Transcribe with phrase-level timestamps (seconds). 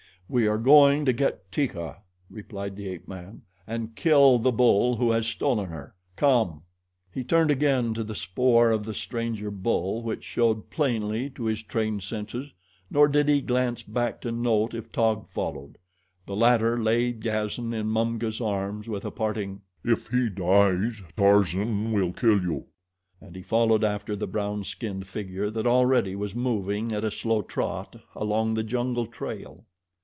[0.33, 1.97] "We are going to get Teeka,"
[2.29, 5.93] replied the ape man, "and kill the bull who has stolen her.
[6.15, 6.61] Come!"
[7.13, 11.61] He turned again to the spoor of the stranger bull, which showed plainly to his
[11.61, 12.53] trained senses,
[12.89, 15.77] nor did he glance back to note if Taug followed.
[16.25, 22.13] The latter laid Gazan in Mumga's arms with a parting: "If he dies Tarzan will
[22.13, 22.67] kill you,"
[23.19, 27.41] and he followed after the brown skinned figure that already was moving at a slow
[27.41, 29.65] trot along the jungle trail.